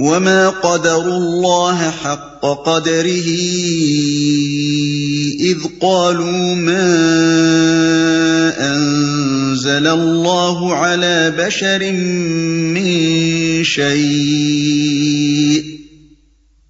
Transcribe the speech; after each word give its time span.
وما 0.00 0.48
قدر 0.48 1.16
الله 1.16 1.90
حق 1.90 2.40
قدره 2.64 3.28
اذ 5.40 5.58
قالوا 5.80 6.54
ما 6.54 6.88
انزل 8.72 9.86
الله 9.86 10.74
على 10.74 11.34
بشر 11.38 11.92
من 11.92 13.64
شيء 13.64 15.69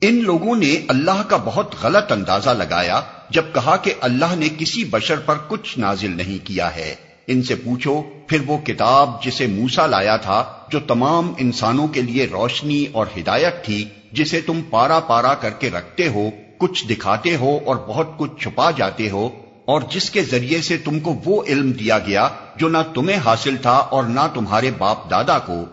ان 0.00 0.24
لوگوں 0.24 0.56
نے 0.56 0.80
اللہ 0.88 1.22
کا 1.28 1.36
بہت 1.36 1.74
غلط 1.82 2.12
اندازہ 2.12 2.50
لگایا 2.50 3.00
جب 3.30 3.44
کہا 3.54 3.76
کہ 3.76 3.92
اللہ 4.00 4.34
نے 4.34 4.48
کسی 4.58 4.84
بشر 4.84 5.16
پر 5.16 5.36
کچھ 5.48 5.78
نازل 5.78 6.10
نہیں 6.16 6.46
کیا 6.46 6.76
ہے۔ 6.76 7.11
ان 7.26 7.42
سے 7.42 7.54
پوچھو، 7.54 8.02
پھر 8.26 8.38
وہ 8.46 8.58
کتاب 8.58 9.22
جسے 9.24 9.46
موسا 9.46 9.86
لایا 9.86 10.16
تھا، 10.16 10.44
جو 10.68 10.80
تمام 10.80 11.32
انسانوں 11.38 11.88
کے 11.88 12.02
لیے 12.02 12.26
روشنی 12.32 12.86
اور 12.92 13.06
ہدایت 13.16 13.64
تھی، 13.64 13.84
جسے 14.12 14.40
تم 14.40 14.60
پارا 14.70 15.00
پارا 15.00 15.34
کر 15.34 15.50
کے 15.50 15.70
رکھتے 15.70 16.08
ہو، 16.08 16.30
کچھ 16.58 16.86
دکھاتے 16.86 17.36
ہو 17.36 17.58
اور 17.66 17.76
بہت 17.76 18.18
کچھ 18.18 18.42
چھپا 18.42 18.70
جاتے 18.70 19.10
ہو، 19.10 19.28
اور 19.64 19.80
جس 19.90 20.10
کے 20.10 20.22
ذریعے 20.22 20.62
سے 20.62 20.76
تم 20.76 21.00
کو 21.00 21.14
وہ 21.24 21.42
علم 21.44 21.72
دیا 21.72 21.98
گیا 21.98 22.28
جو 22.56 22.68
نہ 22.68 22.78
تمہیں 22.94 23.18
حاصل 23.24 23.56
تھا 23.56 23.76
اور 23.76 24.04
نہ 24.04 24.20
تمہارے 24.34 24.70
باپ 24.78 25.10
دادا 25.10 25.38
کو۔ 25.38 25.64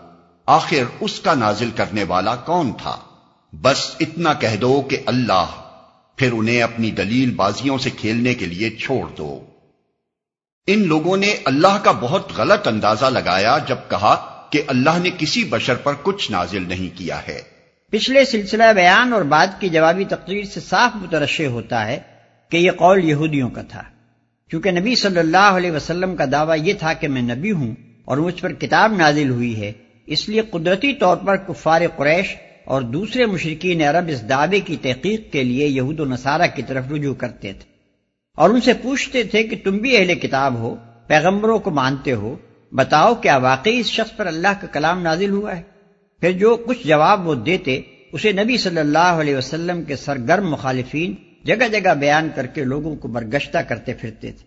آخر 0.46 0.84
اس 1.00 1.20
کا 1.20 1.34
نازل 1.34 1.70
کرنے 1.76 2.04
والا 2.04 2.36
کون 2.36 2.72
تھا؟ 2.72 2.96
بس 3.52 3.90
اتنا 4.00 4.32
کہہ 4.32 4.56
دو 4.56 4.80
کہ 4.80 4.96
اللہ، 5.06 5.46
پھر 6.16 6.32
انہیں 6.32 6.62
اپنی 6.62 6.90
دلیل 6.90 7.30
بازیوں 7.30 7.78
سے 7.78 7.90
کھیلنے 7.90 8.34
کے 8.34 8.46
لیے 8.46 8.70
چھوڑ 8.70 9.08
دو۔ 9.18 9.40
ان 10.72 10.88
لوگوں 10.88 11.16
نے 11.16 11.36
اللہ 11.44 11.78
کا 11.82 11.92
بہت 11.92 12.32
غلط 12.36 12.68
اندازہ 12.68 13.06
لگایا 13.06 13.58
جب 13.68 13.76
کہا 13.88 14.42
کہ 14.50 14.62
اللہ 14.66 14.98
نے 15.02 15.10
کسی 15.18 15.44
بشر 15.44 15.74
پر 15.74 15.92
کچھ 16.02 16.32
نازل 16.32 16.68
نہیں 16.68 16.98
کیا 16.98 17.20
ہے۔ 17.28 17.40
پچھلے 17.90 18.24
سلسلہ 18.24 18.72
بیان 18.74 19.12
اور 19.12 19.22
بعد 19.22 19.46
کی 19.58 19.68
جوابی 19.68 20.04
تقریر 20.04 20.44
سے 20.44 20.60
صاف 20.60 20.90
مترشے 20.94 21.46
ہوتا 21.46 21.86
ہے 21.86 21.98
کہ 22.48 22.56
یہ 22.56 22.70
قول 22.70 23.04
یہودیوں 23.04 23.50
کا 23.50 23.62
تھا۔ 23.62 23.82
کیونکہ 24.50 24.70
نبی 24.70 24.94
صلی 24.94 25.18
اللہ 25.18 25.36
علیہ 25.36 25.70
وسلم 25.70 26.16
کا 26.16 26.24
دعویٰ 26.32 26.56
یہ 26.64 26.72
تھا 26.74 26.92
کہ 26.92 27.08
میں 27.08 27.22
نبی 27.22 27.52
ہوں 27.52 27.74
اور 28.04 28.18
مجھ 28.18 28.40
پر 28.40 28.52
کتاب 28.52 28.92
نازل 28.96 29.30
ہوئی 29.30 29.60
ہے، 29.60 29.72
اس 30.06 30.28
لیے 30.28 30.40
قدرتی 30.40 30.94
طور 30.94 31.16
پر 31.16 31.36
کفار 31.36 31.80
قریش 31.96 32.36
اور 32.64 32.82
دوسرے 32.82 33.26
مشرقین 33.26 33.82
عرب 33.82 34.08
اس 34.08 34.28
دعوے 34.28 34.60
کی 34.60 34.76
تحقیق 34.76 35.32
کے 35.32 35.44
لیے 35.44 35.66
یہود 35.66 36.00
و 36.00 36.04
نصارہ 36.04 36.42
کی 36.54 36.62
طرف 36.62 36.84
رجوع 36.92 37.14
کرتے 37.14 37.52
تھے۔ 37.52 37.79
اور 38.40 38.50
ان 38.50 38.60
سے 38.60 38.72
پوچھتے 38.72 39.22
تھے 39.22 39.42
کہ 39.42 39.56
تم 39.64 39.78
بھی 39.78 39.96
اہل 39.96 40.14
کتاب 40.14 40.54
ہو، 40.54 40.76
پیغمبروں 41.06 41.58
کو 41.58 41.70
مانتے 41.70 42.12
ہو، 42.12 42.36
بتاؤ 42.72 43.14
کیا 43.14 43.36
واقعی 43.36 43.80
اس 43.80 43.86
شخص 43.86 44.16
پر 44.16 44.26
اللہ 44.26 44.48
کا 44.60 44.66
کلام 44.66 45.02
نازل 45.02 45.30
ہوا 45.30 45.56
ہے؟ 45.56 45.62
پھر 46.20 46.32
جو 46.32 46.56
کچھ 46.66 46.86
جواب 46.86 47.28
وہ 47.28 47.34
دیتے، 47.34 47.80
اسے 48.12 48.32
نبی 48.32 48.56
صلی 48.56 48.78
اللہ 48.78 48.98
علیہ 48.98 49.36
وسلم 49.36 49.82
کے 49.82 49.96
سرگرم 49.96 50.50
مخالفین 50.50 51.14
جگہ 51.44 51.68
جگہ 51.72 51.94
بیان 51.94 52.28
کر 52.34 52.46
کے 52.46 52.64
لوگوں 52.64 52.96
کو 52.96 53.08
برگشتہ 53.08 53.58
کرتے 53.58 53.94
پھرتے 53.94 54.32
تھے۔ 54.32 54.46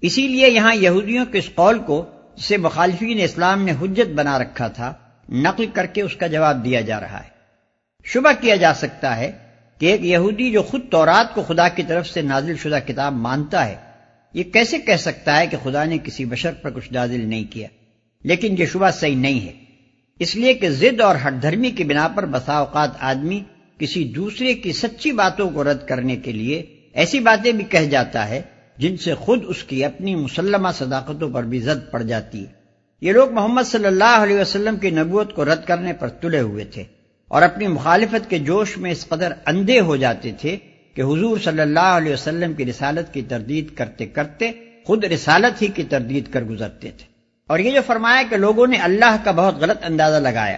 اسی 0.00 0.28
لیے 0.28 0.50
یہاں 0.50 0.74
یہودیوں 0.74 1.26
کے 1.26 1.38
اس 1.38 1.50
قول 1.54 1.78
کو، 1.78 2.04
جسے 2.36 2.56
مخالفین 2.56 3.20
اسلام 3.20 3.62
نے 3.62 3.72
حجت 3.82 4.12
بنا 4.14 4.38
رکھا 4.38 4.68
تھا، 4.68 4.94
نقل 5.28 5.66
کر 5.74 5.86
کے 5.86 6.02
اس 6.02 6.16
کا 6.16 6.26
جواب 6.26 6.64
دیا 6.64 6.80
جا 6.80 7.00
رہا 7.00 7.20
ہے۔ 7.24 7.28
شبہ 8.04 8.32
کیا 8.40 8.56
جا 8.56 8.74
سکتا 8.74 9.16
ہے؟ 9.16 9.32
کہ 9.82 9.86
ایک 9.86 10.04
یہودی 10.04 10.50
جو 10.50 10.62
خود 10.62 10.80
تورات 10.90 11.34
کو 11.34 11.42
خدا 11.42 11.68
کی 11.68 11.82
طرف 11.82 12.08
سے 12.08 12.22
نازل 12.22 12.56
شدہ 12.56 12.78
کتاب 12.86 13.12
مانتا 13.12 13.66
ہے، 13.66 13.74
یہ 14.32 14.42
کیسے 14.42 14.78
کہہ 14.78 14.96
سکتا 14.96 15.40
ہے 15.40 15.46
کہ 15.46 15.56
خدا 15.62 15.84
نے 15.84 15.98
کسی 16.04 16.24
بشر 16.24 16.52
پر 16.52 16.70
کچھ 16.70 16.92
نازل 16.92 17.28
نہیں 17.28 17.44
کیا؟ 17.50 17.68
لیکن 18.24 18.54
یہ 18.58 18.66
شبہ 18.66 18.90
صحیح 18.90 19.16
نہیں 19.16 19.46
ہے۔ 19.46 19.52
اس 20.18 20.36
لیے 20.36 20.54
کہ 20.54 20.70
ضد 20.70 21.00
اور 21.00 21.16
ہٹ 21.26 21.42
دھرمی 21.42 21.70
کی 21.70 21.84
بنا 21.84 22.08
پر 22.08 22.26
بسا 22.26 22.52
اوقات 22.52 22.90
آدمی 23.00 23.40
کسی 23.78 24.04
دوسرے 24.04 24.54
کی 24.54 24.72
سچی 24.72 25.12
باتوں 25.12 25.50
کو 25.50 25.64
رد 25.64 25.86
کرنے 25.88 26.16
کے 26.16 26.32
لیے 26.32 26.62
ایسی 26.92 27.18
باتیں 27.18 27.52
بھی 27.52 27.64
کہہ 27.64 27.90
جاتا 27.90 28.28
ہے 28.28 28.42
جن 28.78 28.96
سے 28.96 29.14
خود 29.14 29.44
اس 29.46 29.64
کی 29.64 29.84
اپنی 29.84 30.14
مسلمہ 30.14 30.68
صداقتوں 30.74 31.30
پر 31.30 31.42
بھی 31.42 31.58
زد 31.58 31.90
پڑ 31.90 32.02
جاتی 32.02 32.40
ہے۔ 32.40 32.52
یہ 33.00 33.12
لوگ 33.12 33.32
محمد 33.32 33.62
صلی 33.66 33.86
اللہ 33.86 34.18
علیہ 34.22 34.40
وسلم 34.40 34.76
کی 34.76 34.90
نبوت 34.90 35.34
کو 35.34 35.44
رد 35.44 35.66
کرنے 35.66 35.92
پر 35.92 36.08
تلے 36.08 36.40
ہوئے 36.40 36.64
تھے۔ 36.64 36.84
اور 37.32 37.42
اپنی 37.42 37.66
مخالفت 37.66 38.30
کے 38.30 38.38
جوش 38.38 38.78
میں 38.78 38.90
اس 38.90 39.08
قدر 39.08 39.32
اندھے 39.46 39.80
ہو 39.80 39.96
جاتے 39.96 40.32
تھے 40.40 40.56
کہ 40.94 41.02
حضور 41.02 41.38
صلی 41.38 41.60
اللہ 41.60 41.80
علیہ 41.80 42.12
وسلم 42.12 42.54
کی 42.54 42.66
رسالت 42.66 43.14
کی 43.14 43.22
تردید 43.22 43.74
کرتے 43.74 44.06
کرتے 44.06 44.52
خود 44.86 45.04
رسالت 45.04 45.62
ہی 45.62 45.66
کی 45.66 45.82
تردید 45.82 46.32
کر 46.32 46.42
گزرتے 46.42 46.90
تھے۔ 46.90 47.04
اور 47.46 47.58
یہ 47.58 47.70
جو 47.70 47.80
فرمایا 47.86 48.22
کہ 48.30 48.36
لوگوں 48.36 48.66
نے 48.66 48.76
اللہ 48.76 49.16
کا 49.24 49.30
بہت 49.30 49.54
غلط 49.60 49.78
اندازہ 49.82 50.16
لگایا، 50.16 50.56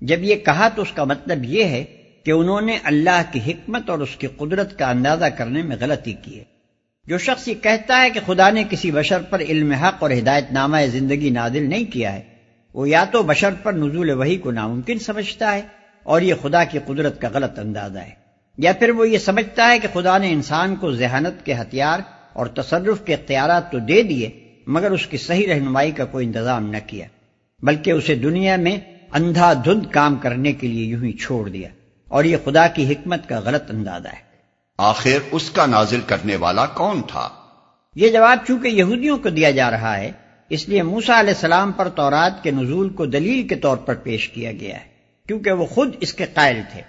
جب 0.00 0.22
یہ 0.22 0.34
کہا 0.34 0.68
تو 0.68 0.82
اس 0.82 0.92
کا 0.92 1.04
مطلب 1.04 1.44
یہ 1.44 1.64
ہے 1.64 1.84
کہ 2.24 2.30
انہوں 2.30 2.60
نے 2.60 2.78
اللہ 2.84 3.22
کی 3.32 3.40
حکمت 3.46 3.90
اور 3.90 3.98
اس 3.98 4.16
کی 4.16 4.26
قدرت 4.26 4.78
کا 4.78 4.90
اندازہ 4.90 5.24
کرنے 5.24 5.62
میں 5.62 5.76
غلطی 5.80 6.12
کی 6.12 6.38
ہے۔ 6.38 6.44
جو 7.06 7.18
شخص 7.18 7.48
یہ 7.48 7.54
کہتا 7.54 8.02
ہے 8.02 8.10
کہ 8.10 8.20
خدا 8.26 8.50
نے 8.50 8.64
کسی 8.70 8.90
بشر 8.90 9.22
پر 9.22 9.40
علم 9.40 9.72
حق 9.72 10.02
اور 10.02 10.10
ہدایت 10.10 10.52
نامہ 10.52 10.76
زندگی 10.86 11.30
نادل 11.30 11.70
نہیں 11.70 11.84
کیا 11.84 12.12
ہے، 12.12 12.22
وہ 12.74 12.88
یا 12.88 13.04
تو 13.04 13.22
بشر 13.22 13.54
پر 13.62 13.72
نزول 13.72 14.10
وحی 14.10 14.36
کو 14.36 14.50
ناممکن 14.50 14.98
سمجھتا 14.98 15.54
ہے 15.54 15.76
اور 16.06 16.20
یہ 16.20 16.34
خدا 16.42 16.64
کی 16.64 16.78
قدرت 16.86 17.20
کا 17.20 17.28
غلط 17.34 17.58
اندازہ 17.58 17.98
ہے۔ 17.98 18.10
یا 18.58 18.72
پھر 18.72 18.90
وہ 18.90 19.08
یہ 19.08 19.18
سمجھتا 19.18 19.68
ہے 19.68 19.78
کہ 19.78 19.88
خدا 19.92 20.18
نے 20.18 20.32
انسان 20.32 20.76
کو 20.76 20.92
ذہانت 20.92 21.46
کے 21.46 21.54
ہتھیار 21.54 22.00
اور 22.32 22.46
تصرف 22.46 23.04
کے 23.04 23.14
اختیارات 23.14 23.72
تو 23.72 23.78
دے 23.78 24.02
دیے 24.02 24.30
مگر 24.66 24.90
اس 24.90 25.06
کی 25.06 25.16
صحیح 25.16 25.46
رہنمائی 25.48 25.92
کا 25.92 26.04
کوئی 26.04 26.26
انتظام 26.26 26.70
نہ 26.70 26.76
کیا 26.86 27.06
بلکہ 27.62 27.90
اسے 27.90 28.14
دنیا 28.14 28.56
میں 28.56 28.76
اندھا 29.12 29.52
دھند 29.52 29.86
کام 29.90 30.16
کرنے 30.16 30.52
کے 30.52 30.66
لیے 30.68 30.86
یوں 30.86 31.04
ہی 31.04 31.12
چھوڑ 31.12 31.48
دیا۔ 31.48 31.68
اور 32.08 32.24
یہ 32.24 32.36
خدا 32.44 32.66
کی 32.66 32.92
حکمت 32.92 33.28
کا 33.28 33.40
غلط 33.44 33.70
اندازہ 33.70 34.08
ہے۔ 34.08 34.26
آخر 34.78 35.18
اس 35.30 35.50
کا 35.50 35.66
نازل 35.66 36.00
کرنے 36.06 36.36
والا 36.36 36.66
کون 36.66 37.02
تھا؟ 37.02 37.28
یہ 37.94 38.08
جواب 38.08 38.38
چونکہ 38.48 38.68
یہودیوں 38.68 39.18
کو 39.18 39.28
دیا 39.28 39.50
جا 39.50 39.70
رہا 39.70 39.96
ہے 39.96 40.12
اس 40.48 40.68
لیے 40.68 40.82
موسا 40.82 41.20
علیہ 41.20 41.30
السلام 41.30 41.72
پر 41.72 41.88
تورات 41.88 42.42
کے 42.42 42.50
نزول 42.50 42.88
کو 42.88 43.06
دلیل 43.06 43.48
کے 43.48 43.54
طور 43.54 43.76
پر 43.76 43.94
پیش 43.94 44.28
کیا 44.28 44.52
گیا 44.52 44.74
ہے۔ 44.74 44.95
کیونکہ 45.26 45.52
وہ 45.52 45.66
خود 45.66 45.94
اس 46.00 46.14
کے 46.14 46.24
قائل 46.34 46.60
تھے۔ 46.72 46.80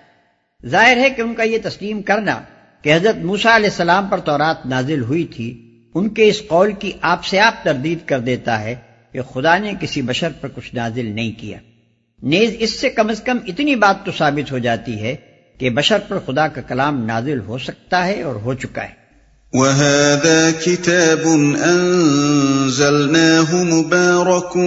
ظاہر 0.67 0.97
ہے 0.97 1.09
کہ 1.09 1.21
ان 1.21 1.33
کا 1.33 1.43
یہ 1.43 1.57
تسلیم 1.63 2.01
کرنا 2.01 2.41
کہ 2.81 2.95
حضرت 2.95 3.15
موسا 3.15 3.55
علیہ 3.55 3.69
السلام 3.69 4.07
پر 4.07 4.19
تورات 4.19 4.65
نازل 4.65 5.01
ہوئی 5.01 5.25
تھی، 5.25 5.79
ان 5.95 6.09
کے 6.09 6.27
اس 6.27 6.41
قول 6.47 6.71
کی 6.71 6.91
آپ 7.01 7.25
سے 7.25 7.39
آپ 7.39 7.63
تردید 7.63 7.97
کر 8.05 8.19
دیتا 8.19 8.61
ہے 8.61 8.75
کہ 9.11 9.21
خدا 9.21 9.57
نے 9.57 9.73
کسی 9.79 10.01
بشر 10.01 10.29
پر 10.41 10.49
کچھ 10.55 10.75
نازل 10.75 11.05
نہیں 11.05 11.39
کیا۔ 11.39 11.57
نیز 12.23 12.55
اس 12.59 12.79
سے 12.79 12.89
کم 12.89 13.09
از 13.09 13.21
کم 13.21 13.37
اتنی 13.47 13.75
بات 13.75 14.05
تو 14.05 14.11
ثابت 14.11 14.51
ہو 14.51 14.57
جاتی 14.57 15.01
ہے 15.01 15.15
کہ 15.57 15.69
بشر 15.69 15.97
پر 16.07 16.19
خدا 16.19 16.47
کا 16.47 16.61
کلام 16.61 17.05
نازل 17.05 17.39
ہو 17.39 17.57
سکتا 17.57 18.07
ہے 18.07 18.21
اور 18.21 18.35
ہو 18.35 18.53
چکا 18.53 18.83
ہے۔ 18.83 19.06
وَهَذَا 19.57 20.51
كِتَابٌ 20.51 21.27
أَنزَلْنَاهُ 21.73 23.63
مُبَارَكٌ 23.63 24.57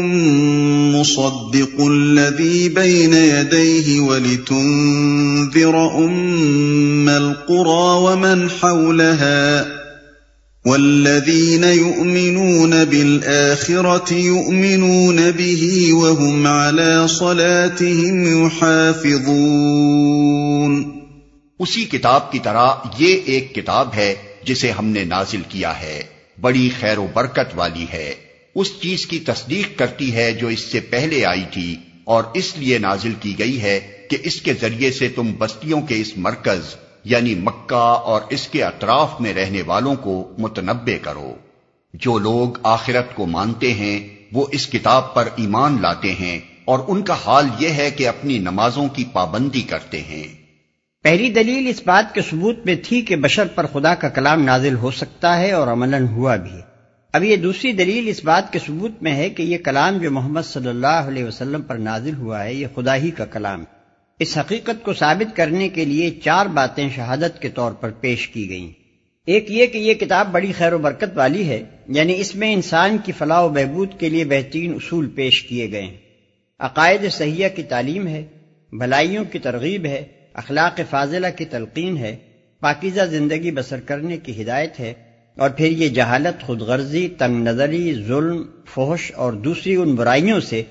مُصَدِّقُ 0.94 1.80
الَّذِي 1.80 2.68
بَيْنَ 2.68 3.14
يَدَيْهِ 3.14 4.00
وَلِتُنذِرَ 4.00 6.04
أُمَّ 6.04 7.08
الْقُرَى 7.08 8.02
وَمَنْ 8.04 8.50
حَوْلَهَا 8.50 9.66
وَالَّذِينَ 10.66 11.64
يُؤْمِنُونَ 11.64 12.84
بِالْآخِرَةِ 12.84 14.14
يُؤْمِنُونَ 14.14 15.30
بِهِ 15.30 15.92
وَهُمْ 15.92 16.46
عَلَى 16.46 17.08
صَلَاتِهِمْ 17.08 18.46
يُحَافِظُونَ 18.46 19.30
اسی 21.58 21.84
کتاب 21.84 22.32
کی 22.32 22.38
طرح 22.38 22.68
یہ 22.98 23.16
ایک 23.24 23.54
کتاب 23.54 23.88
ہے 23.96 24.29
جسے 24.44 24.70
ہم 24.70 24.86
نے 24.86 25.04
نازل 25.04 25.42
کیا 25.48 25.80
ہے، 25.80 26.02
بڑی 26.40 26.68
خیر 26.80 26.98
و 26.98 27.06
برکت 27.14 27.54
والی 27.54 27.86
ہے۔ 27.92 28.14
اس 28.54 28.72
چیز 28.80 29.06
کی 29.06 29.18
تصدیق 29.18 29.78
کرتی 29.78 30.14
ہے 30.14 30.32
جو 30.32 30.48
اس 30.48 30.60
سے 30.60 30.80
پہلے 30.80 31.24
آئی 31.24 31.44
تھی، 31.50 31.76
اور 32.04 32.24
اس 32.34 32.56
لیے 32.56 32.78
نازل 32.78 33.12
کی 33.20 33.38
گئی 33.38 33.60
ہے 33.62 33.78
کہ 34.10 34.16
اس 34.22 34.40
کے 34.40 34.54
ذریعے 34.54 34.92
سے 34.92 35.08
تم 35.08 35.32
بستیوں 35.38 35.80
کے 35.80 36.00
اس 36.00 36.12
مرکز 36.16 36.74
یعنی 37.04 37.34
مکہ 37.34 37.88
اور 38.04 38.22
اس 38.30 38.48
کے 38.48 38.62
اطراف 38.64 39.20
میں 39.20 39.34
رہنے 39.34 39.62
والوں 39.62 39.94
کو 39.94 40.34
متنبع 40.38 40.96
کرو۔ 41.02 41.34
جو 41.94 42.18
لوگ 42.18 42.58
آخرت 42.62 43.14
کو 43.14 43.26
مانتے 43.26 43.72
ہیں، 43.72 43.98
وہ 44.32 44.46
اس 44.52 44.66
کتاب 44.66 45.14
پر 45.14 45.28
ایمان 45.36 45.80
لاتے 45.82 46.12
ہیں، 46.12 46.38
اور 46.64 46.78
ان 46.88 47.02
کا 47.02 47.14
حال 47.24 47.46
یہ 47.58 47.68
ہے 47.68 47.90
کہ 47.90 48.08
اپنی 48.08 48.38
نمازوں 48.38 48.88
کی 48.88 49.04
پابندی 49.12 49.62
کرتے 49.62 50.00
ہیں۔ 50.00 50.26
پہلی 51.02 51.30
دلیل 51.30 51.66
اس 51.68 51.82
بات 51.84 52.14
کے 52.14 52.22
ثبوت 52.22 52.56
میں 52.64 52.74
تھی 52.84 53.02
کہ 53.02 53.16
بشر 53.16 53.46
پر 53.46 53.66
خدا 53.66 53.94
کا 53.94 54.08
کلام 54.08 54.42
نازل 54.42 54.74
ہو 54.74 54.90
سکتا 54.90 55.38
ہے 55.38 55.52
اور 55.52 55.68
عملاً 55.68 56.08
ہوا 56.08 56.36
بھی 56.36 56.58
اب 57.12 57.24
یہ 57.24 57.36
دوسری 57.36 57.72
دلیل 57.72 58.08
اس 58.08 58.24
بات 58.24 58.52
کے 58.52 58.58
ثبوت 58.58 59.02
میں 59.02 59.14
ہے 59.14 59.30
کہ 59.30 59.42
یہ 59.42 59.58
کلام 59.58 59.98
جو 59.98 60.10
محمد 60.10 60.42
صلی 60.42 60.68
اللہ 60.68 60.86
علیہ 60.86 61.24
وسلم 61.24 61.62
پر 61.62 61.74
نازل 61.74 62.14
ہوا 62.14 62.44
ہے، 62.44 62.54
یہ 62.54 62.66
خدا 62.74 62.96
ہی 62.96 63.10
کا 63.10 63.24
کلام 63.24 63.64
اس 64.18 64.38
حقیقت 64.38 64.82
کو 64.82 64.94
ثابت 64.94 65.36
کرنے 65.36 65.68
کے 65.68 65.84
لیے 65.84 66.10
چار 66.10 66.46
باتیں 66.46 66.88
شہادت 66.96 67.42
کے 67.42 67.48
طور 67.48 67.72
پر 67.72 67.90
پیش 67.90 68.28
کی 68.28 68.48
گئیں۔ 68.50 68.70
ایک 69.26 69.50
یہ 69.50 69.66
کہ 69.66 69.78
یہ 69.78 69.94
کتاب 69.94 70.32
بڑی 70.32 70.52
خیر 70.52 70.72
و 70.72 70.78
برکت 70.78 71.10
والی 71.14 71.48
ہے 71.48 71.64
یعنی 71.88 72.20
اس 72.20 72.34
میں 72.34 72.52
انسان 72.52 72.98
کی 72.98 73.12
فلاح 73.12 73.40
و 73.40 73.48
بہبود 73.48 73.98
کے 73.98 74.08
لیے 74.08 74.24
بہترین 74.24 74.74
اصول 74.74 75.08
پیش 75.08 75.42
کیے 75.42 75.70
گئے 75.72 75.82
ہیں۔ 75.82 75.96
عقائد 76.58 77.10
صحیح 77.12 77.48
کی 77.48 77.62
تعلیم 77.62 78.06
ہے، 78.06 78.26
بھلائیوں 78.72 79.24
کی 79.24 79.38
ترغیب 79.38 79.86
ہے 79.86 80.19
اخلاق 80.34 80.80
فاضلہ 80.90 81.26
کی 81.36 81.44
تلقین 81.44 81.96
ہے، 81.96 82.16
پاکیزہ 82.62 83.04
زندگی 83.10 83.50
بسر 83.50 83.80
کرنے 83.80 84.16
کی 84.16 84.40
ہدایت 84.42 84.80
ہے، 84.80 84.92
اور 85.36 85.50
پھر 85.50 85.66
یہ 85.66 85.88
جہالت 85.88 86.42
خود 86.42 86.60
غرضی 86.60 87.06
تنگ 87.08 87.42
نظری 87.42 87.92
ظلم، 88.06 88.42
فحش 88.74 89.10
اور 89.16 89.32
دوسری 89.44 89.74
ان 89.74 89.94
برائیوں 89.94 90.40
سے 90.40 90.62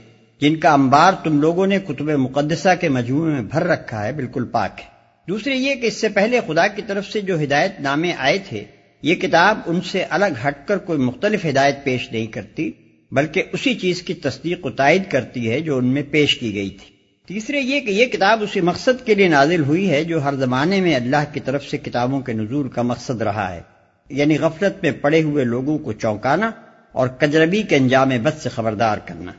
جن 0.41 0.55
کا 0.55 0.73
انبار 0.73 1.13
تم 1.23 1.39
لوگوں 1.41 1.67
نے 1.67 1.79
کتب 1.79 2.09
مقدسہ 2.09 2.75
کے 2.81 2.89
مجموعے 2.89 3.33
میں 3.33 3.41
بھر 3.41 3.63
رکھا 3.63 4.05
ہے، 4.05 4.11
بالکل 4.11 4.45
پاک 4.45 4.79
ہے۔ 4.79 4.87
دوسرے 5.27 5.55
یہ 5.55 5.75
کہ 5.75 5.85
اس 5.85 6.01
سے 6.01 6.09
پہلے 6.09 6.39
خدا 6.47 6.67
کی 6.67 6.81
طرف 6.87 7.07
سے 7.07 7.21
جو 7.21 7.41
ہدایت 7.43 7.79
نامے 7.79 8.13
آئے 8.17 8.37
تھے، 8.49 8.63
یہ 9.03 9.15
کتاب 9.15 9.59
ان 9.65 9.81
سے 9.81 10.03
الگ 10.09 10.39
ہٹ 10.47 10.67
کر 10.67 10.77
کوئی 10.77 10.99
مختلف 10.99 11.45
ہدایت 11.45 11.83
پیش 11.83 12.11
نہیں 12.11 12.27
کرتی، 12.27 12.71
بلکہ 13.11 13.43
اسی 13.53 13.73
چیز 13.75 14.01
کی 14.01 14.13
تصدیق 14.13 14.65
و 14.65 14.69
تائید 14.71 15.09
کرتی 15.11 15.49
ہے 15.51 15.59
جو 15.59 15.77
ان 15.77 15.85
میں 15.85 16.03
پیش 16.11 16.37
کی 16.37 16.53
گئی 16.55 16.69
تھی۔ 16.69 16.98
تیسرے 17.29 17.59
یہ 17.59 17.79
کہ 17.79 17.91
یہ 17.91 18.05
کتاب 18.05 18.43
اسی 18.43 18.61
مقصد 18.61 19.05
کے 19.05 19.15
لیے 19.15 19.27
نازل 19.27 19.63
ہوئی 19.63 19.89
ہے 19.89 20.03
جو 20.03 20.23
ہر 20.23 20.33
زمانے 20.33 20.81
میں 20.81 20.95
اللہ 20.95 21.23
کی 21.33 21.39
طرف 21.39 21.65
سے 21.65 21.77
کتابوں 21.77 22.19
کے 22.19 22.33
نزول 22.33 22.69
کا 22.69 22.81
مقصد 22.81 23.21
رہا 23.21 23.55
ہے۔ 23.55 23.61
یعنی 24.09 24.39
غفلت 24.39 24.83
میں 24.83 24.91
پڑے 24.91 25.21
ہوئے 25.23 25.43
لوگوں 25.43 25.77
کو 25.77 25.93
چونکانا 25.93 26.51
اور 26.91 27.07
کجربی 27.07 27.63
کے 27.63 27.75
انجام 27.75 28.09
بد 28.09 28.41
سے 28.41 28.49
خبردار 28.49 28.97
کرنا۔ 28.97 29.31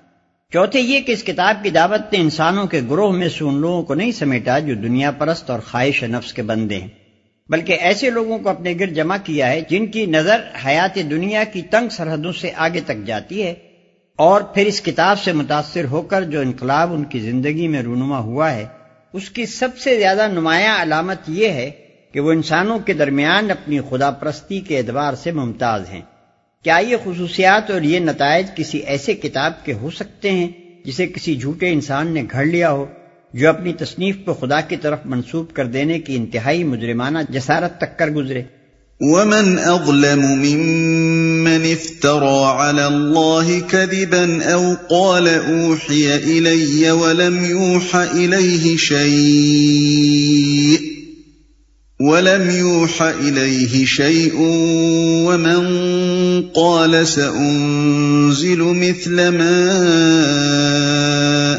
چوتھے 0.53 0.81
یہ 0.81 1.01
کہ 1.01 1.13
اس 1.13 1.25
کتاب 1.25 1.57
کی 1.63 1.71
دعوت 1.71 2.13
نے 2.13 2.19
انسانوں 2.19 2.67
کے 2.67 2.81
گروہ 2.91 3.13
میں 3.13 3.29
سے 3.29 3.45
ان 3.45 3.55
لوگوں 3.55 3.83
کو 3.83 3.95
نہیں 3.95 4.13
سمیٹا 4.13 4.59
جو 4.59 4.75
دنیا 4.75 5.11
پرست 5.11 5.51
اور 5.51 5.61
خواہش 5.61 6.05
نفس 6.05 6.33
کے 6.33 6.43
بندے 6.43 6.79
ہیں۔ 6.79 6.89
بلکہ 7.49 7.73
ایسے 7.73 8.11
لوگوں 8.11 8.39
کو 8.39 8.49
اپنے 8.49 8.75
گرد 8.81 8.95
جمع 8.95 9.17
کیا 9.25 9.49
ہے 9.49 9.61
جن 9.61 9.87
کی 9.87 10.07
نظر 10.07 10.41
حیات 10.67 10.95
دنیا 10.95 11.45
کی 11.45 11.63
تنگ 11.63 11.89
سرحدوں 11.89 12.33
سے 12.33 12.51
آگے 12.57 12.81
تک 12.87 13.07
جاتی 13.07 13.43
ہے۔ 13.43 13.55
اور 14.20 14.40
پھر 14.40 14.67
اس 14.67 14.81
کتاب 14.81 15.20
سے 15.20 15.32
متاثر 15.32 15.84
ہو 15.84 16.02
کر 16.02 16.22
جو 16.22 16.40
انقلاب 16.40 16.93
ان 16.93 17.05
کی 17.05 17.19
زندگی 17.19 17.69
میں 17.69 17.82
رونما 17.82 18.19
ہوا 18.19 18.55
ہے، 18.55 18.67
اس 19.12 19.31
کی 19.31 19.46
سب 19.46 19.78
سے 19.78 19.99
زیادہ 19.99 20.28
نمایاں 20.32 20.82
علامت 20.82 21.17
یہ 21.28 21.49
ہے 21.49 21.70
کہ 22.12 22.20
وہ 22.20 22.32
انسانوں 22.32 22.78
کے 22.78 22.93
درمیان 22.93 23.50
اپنی 23.50 23.78
خدا 23.90 24.11
پرستی 24.11 24.61
کے 24.61 24.78
اعتبار 24.78 25.14
سے 25.14 25.32
ممتاز 25.32 25.90
ہیں۔ 25.90 26.00
کیا 26.62 26.76
یہ 26.76 26.96
خصوصیات 27.05 27.70
اور 27.70 27.82
یہ 27.82 27.99
نتائج 27.99 28.46
کسی 28.56 28.78
ایسے 28.78 29.14
کتاب 29.14 29.52
کے 29.64 29.72
ہو 29.72 29.90
سکتے 29.90 30.31
ہیں 30.31 30.49
جسے 30.84 31.06
کسی 31.06 31.37
جھوٹے 31.37 31.72
انسان 31.72 32.06
نے 32.06 32.22
گھڑ 32.31 32.44
لیا 32.44 32.70
ہو، 32.70 32.87
جو 33.34 33.49
اپنی 33.49 33.72
تصنیف 33.72 34.17
کو 34.25 34.34
خدا 34.34 34.61
کی 34.61 34.76
طرف 34.76 34.99
منسوب 35.05 35.52
کر 35.52 35.67
دینے 35.67 35.99
کی 35.99 36.17
انتہائی 36.17 36.64
مجرمانہ 36.64 37.19
جسارت 37.28 37.78
تک 37.78 37.99
کر 37.99 38.11
گزرے؟ 38.11 38.43
ومن 39.00 39.58
اظلم 39.58 40.20
ممن 40.20 41.73
افترى 41.73 42.44
على 42.44 42.87
الله 42.87 43.58
كذبا 43.61 44.44
او 44.44 44.76
قال 44.91 45.29
اوحي 45.29 46.17
الي 46.17 46.91
ولم 46.91 47.44
يوحى 47.44 48.05
اليه 48.12 48.76
شيء 48.76 50.20
ولم 52.00 52.50
يوح 52.50 53.02
إليه 53.02 53.85
شيء 53.85 54.32
ومن 55.26 55.62
قال 56.55 57.06
سأنزل 57.06 58.58
مثل 58.58 59.29
ما 59.29 59.70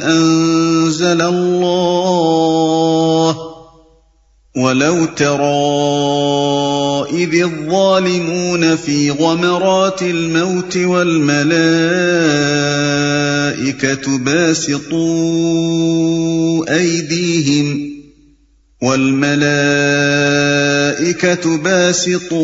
أنزل 0.07 1.21
الله 1.21 2.31
ولو 4.55 5.05
ترى 5.05 5.41
إذ 7.23 7.43
الظالمون 7.43 8.75
في 8.75 9.11
غمرات 9.11 10.01
الموت 10.01 10.77
والملائكة 10.77 11.47
باسطوا 14.17 14.95
أيديهم 16.77 17.87
ۖ 17.87 17.91
والملائكة 18.81 19.47
باسطوا 21.57 22.41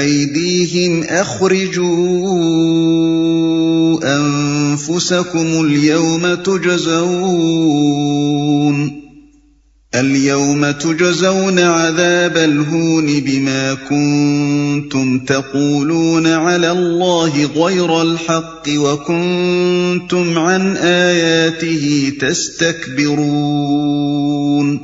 أيديهم 0.00 1.02
أخرجوا 1.02 2.30
أنفسكم 4.16 5.64
اليوم 5.64 6.34
تجزون 6.34 7.60
اليوم 9.94 10.70
تجزون 10.70 11.58
عذاب 11.58 12.36
الهون 12.36 13.20
بما 13.20 13.74
كنتم 13.74 15.18
تقولون 15.18 16.26
على 16.26 16.70
الله 16.70 17.46
غير 17.46 18.02
الحق 18.02 18.68
وكنتم 18.68 20.38
عن 20.38 20.76
آياته 20.76 22.12
تستكبرون 22.20 24.78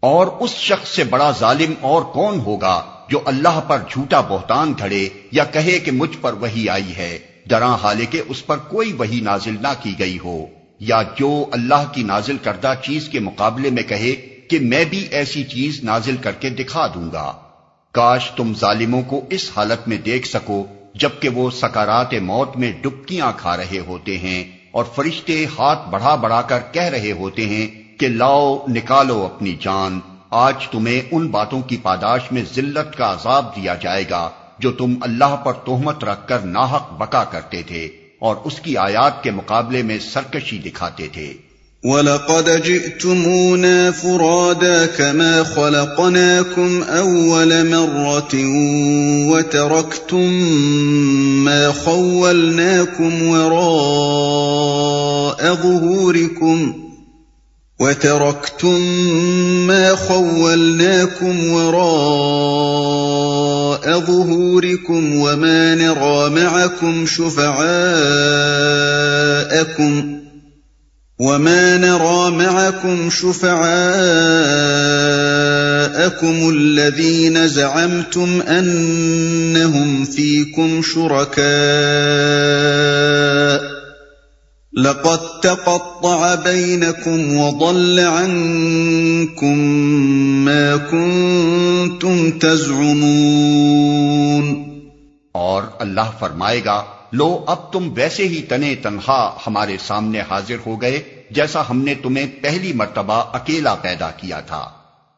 اور 0.00 0.26
اس 0.40 0.50
شخص 0.50 0.88
سے 0.88 1.04
بڑا 1.04 1.32
ظالم 1.40 1.72
اور 1.80 2.02
کون 2.02 2.40
ہوگا 2.40 2.82
جو 3.08 3.20
اللہ 3.24 3.60
پر 3.66 3.78
جھوٹا 3.90 4.20
بہتان 4.20 4.74
کھڑے 4.74 5.08
یا 5.32 5.44
کہے 5.44 5.78
کہ 5.78 5.90
مجھ 5.90 6.16
پر 6.20 6.32
وہی 6.32 6.68
آئی 6.68 6.96
ہے؟ 6.96 7.18
ڈراں 7.46 7.78
حالے 7.82 8.06
کہ 8.06 8.22
اس 8.28 8.46
پر 8.46 8.56
کوئی 8.56 8.92
وہی 8.92 9.20
نازل 9.20 9.56
نہ 9.62 9.74
کی 9.82 9.94
گئی 9.98 10.18
ہو۔ 10.24 10.46
یا 10.80 11.02
جو 11.16 11.46
اللہ 11.52 11.92
کی 11.92 12.02
نازل 12.02 12.36
کردہ 12.42 12.74
چیز 12.84 13.08
کے 13.08 13.20
مقابلے 13.20 13.70
میں 13.70 13.82
کہے 13.82 14.12
کہ 14.50 14.58
میں 14.60 14.84
بھی 14.84 15.06
ایسی 15.10 15.44
چیز 15.44 15.84
نازل 15.84 16.16
کر 16.16 16.32
کے 16.32 16.50
دکھا 16.50 16.86
دوں 16.86 17.12
گا۔ 17.12 17.32
کاش 17.92 18.30
تم 18.30 18.52
ظالموں 18.60 19.02
کو 19.02 19.24
اس 19.30 19.50
حالت 19.56 19.88
میں 19.88 19.96
دیکھ 19.96 20.28
سکو 20.28 20.66
جبکہ 20.94 21.28
وہ 21.28 21.50
سکارات 21.50 22.14
موت 22.14 22.56
میں 22.56 22.72
ڈبکیاں 22.80 23.32
کھا 23.36 23.56
رہے 23.56 23.78
ہوتے 23.78 24.18
ہیں 24.18 24.44
اور 24.70 24.84
فرشتے 24.94 25.46
ہاتھ 25.58 25.88
بڑھا 25.90 26.14
بڑھا 26.14 26.42
کر 26.42 26.58
کہہ 26.72 26.82
رہے 26.82 27.12
ہوتے 27.12 27.46
ہیں 27.46 27.98
کہ 27.98 28.08
لاؤ، 28.08 28.66
نکالو 28.68 29.28
اپنی 29.34 29.56
جان۔ 29.60 30.00
آج 30.30 30.66
تمہیں 30.66 31.00
ان 31.10 31.28
باتوں 31.28 31.62
کی 31.62 31.76
پاداش 31.76 32.20
میں 32.32 32.42
ذلت 32.54 32.96
کا 32.96 33.12
عذاب 33.12 33.56
دیا 33.56 33.74
جائے 33.74 34.04
گا 34.10 34.30
جو 34.58 34.72
تم 34.72 34.94
اللہ 35.00 35.36
پر 35.36 35.52
تہمت 35.52 36.04
رکھ 36.04 36.28
کر 36.28 36.38
ناحق 36.38 36.92
بکا 36.92 37.24
کرتے 37.24 37.62
تھے۔ 37.62 37.88
اور 38.18 38.36
اس 38.44 38.60
کی 38.60 38.76
آیات 38.76 39.22
کے 39.22 39.30
مقابلے 39.30 39.82
میں 39.82 39.98
سرکشی 39.98 40.58
دکھاتے 40.58 41.08
تھے۔ 41.12 41.34
وَلَقَدْ 41.82 42.64
جِئْتُمُونَا 42.64 43.90
فُرَادَا 44.00 44.86
كَمَا 44.96 45.42
خَلَقْنَاكُمْ 45.42 46.82
أَوَّلَ 46.96 47.64
مَرَّةٍ 47.64 48.34
وَتَرَكْتُمْ 49.30 50.28
مَا 51.44 51.70
خَوَّلْنَاكُمْ 51.84 53.22
وَرَاءَ 53.22 55.54
ظُهُورِكُمْ 55.62 56.85
وَتَرَكْتُمْ 57.80 58.80
مَا 59.66 59.94
خَوَّلْنَاكُمْ 59.94 61.50
وَرَاءَ 61.52 62.66
ظُهُورِكُمْ 64.00 65.16
وَمَا 65.16 65.74
نَرَى 65.74 66.30
مَعَكُمْ 66.30 67.06
شُفَعَاءَكُمْ 67.06 67.66
وما 71.18 71.76
نرى 71.76 72.30
معكم 72.30 73.10
شفعاءكم 73.10 73.70
الذين 76.50 77.48
زعمتم 77.48 78.40
انهم 78.40 80.04
فيكم 80.04 80.82
شركاء 80.82 81.46
لقد 84.76 85.42
تقطع 85.42 86.34
بينكم 86.34 87.38
وضل 87.38 87.98
عنكم 87.98 89.58
ما 90.44 90.90
كنتم 90.90 92.38
تزعمون۔ 92.38 94.64
اور 95.32 95.62
اللہ 95.78 96.10
فرمائے 96.18 96.64
گا، 96.64 96.84
لو 97.12 97.44
اب 97.46 97.72
تم 97.72 97.90
ویسے 97.94 98.28
ہی 98.28 98.42
تنے 98.42 98.74
تنہا 98.74 99.36
ہمارے 99.46 99.76
سامنے 99.86 100.20
حاضر 100.20 100.56
ہو 100.66 100.82
گئے 100.82 101.02
جیسا 101.30 101.62
ہم 101.70 101.82
نے 101.82 101.94
تمہیں 101.94 102.26
پہلی 102.42 102.72
مرتبہ 102.72 103.12
اکیلا 103.12 103.74
پیدا 103.74 104.10
کیا 104.10 104.40
تھا۔ 104.40 104.68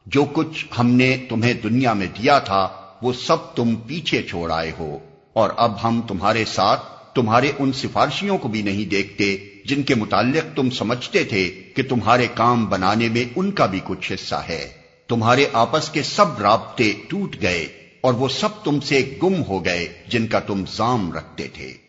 جو 0.07 0.25
کچھ 0.33 0.67
ہم 0.79 0.91
نے 0.91 1.17
تمہیں 1.29 1.55
دنیا 1.55 1.93
میں 1.93 2.07
دیا 2.07 2.38
تھا، 2.38 2.69
وہ 3.03 3.12
سب 3.12 3.55
تم 3.55 3.77
پیچھے 3.77 4.23
چھوڑ 4.23 4.53
آئے 4.53 4.73
ہو۔ 4.79 4.99
اور 5.33 5.50
اب 5.57 5.85
ہم 5.85 6.00
تمہارے 6.09 6.45
ساتھ 6.45 6.98
تمہارے 7.19 7.53
ان 7.59 7.73
سفارشیوں 7.73 8.39
کو 8.39 8.49
بھی 8.49 8.63
نہیں 8.63 8.91
دیکھتے 8.91 9.37
جن 9.65 9.83
کے 9.83 9.95
متعلق 9.95 10.57
تم 10.57 10.71
سمجھتے 10.71 11.25
تھے 11.25 11.51
کہ 11.75 11.83
تمہارے 11.83 12.27
کام 12.35 12.67
بنانے 12.67 13.09
میں 13.09 13.25
ان 13.37 13.51
کا 13.51 13.67
بھی 13.67 13.81
کچھ 13.85 14.13
حصہ 14.13 14.35
ہے۔ 14.35 14.69
تمہارے 15.09 15.47
آپس 15.53 15.89
کے 15.89 16.03
سب 16.03 16.41
رابطے 16.41 16.93
ٹوٹ 17.09 17.37
گئے 17.43 17.67
اور 18.01 18.15
وہ 18.15 18.29
سب 18.29 18.49
تم 18.65 18.81
سے 18.81 19.15
گم 19.23 19.43
ہو 19.49 19.65
گئے 19.65 19.89
جن 20.09 20.27
کا 20.27 20.39
تم 20.39 20.65
زام 20.77 21.13
رکھتے 21.13 21.49
تھے۔ 21.49 21.88